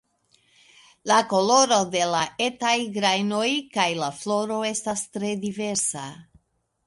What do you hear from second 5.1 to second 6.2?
tre diversa.